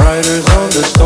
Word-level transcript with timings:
Riders 0.00 0.46
on 0.56 0.70
the 0.70 0.82
storm. 0.82 1.03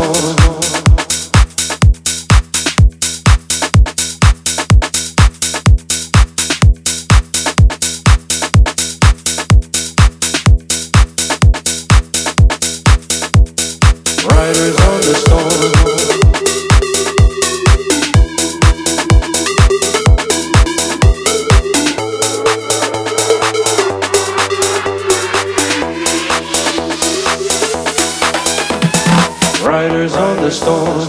The 30.49 30.55
storm. 30.55 31.07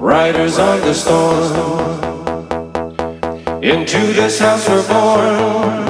Riders 0.00 0.58
on 0.60 0.80
the 0.80 0.94
storm. 0.94 1.52
Into 3.64 4.12
this 4.12 4.38
house 4.38 4.68
we're 4.68 4.86
born. 4.86 5.88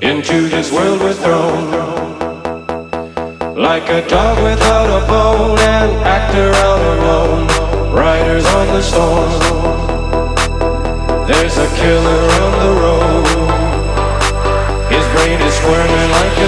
Into 0.00 0.48
this 0.48 0.72
world 0.72 1.00
we're 1.00 1.12
thrown. 1.12 1.70
Like 3.54 3.86
a 3.90 4.00
dog 4.08 4.42
without 4.42 4.88
a 4.98 5.06
bone, 5.06 5.58
an 5.58 5.90
actor 6.16 6.50
out 6.66 6.82
alone. 6.94 7.46
Riders 7.94 8.46
on 8.46 8.66
the 8.68 8.82
storm. 8.82 9.30
There's 11.28 11.58
a 11.58 11.68
killer 11.80 12.22
on 12.44 12.52
the 12.64 12.72
road. 12.82 13.26
His 14.94 15.04
brain 15.12 15.38
is 15.48 15.54
squirming 15.54 16.10
like 16.18 16.39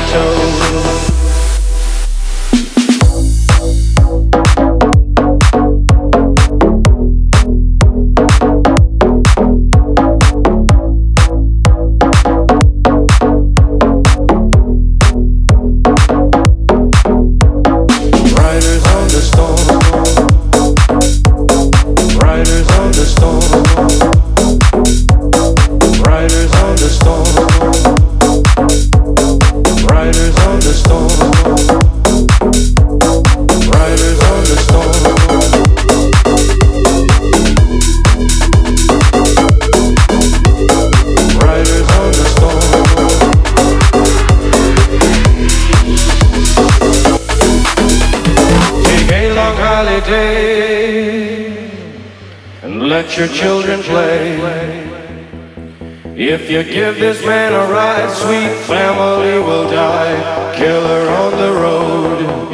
A 49.23 49.35
long 49.35 49.57
holiday 49.57 51.13
and 52.63 52.83
let 52.89 53.17
your 53.17 53.29
children 53.29 53.81
play. 53.83 54.37
If 56.17 56.51
you 56.51 56.65
give 56.65 56.97
this 56.97 57.25
man 57.25 57.53
a 57.53 57.73
ride, 57.73 58.11
sweet 58.11 58.53
family 58.67 59.39
will 59.39 59.71
die. 59.71 60.17
Killer 60.57 61.09
on 61.09 61.37
the 61.37 61.53
road, 61.53 62.52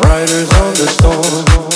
Riders 0.00 0.50
on 0.52 0.74
the 0.74 0.86
storm. 0.86 1.67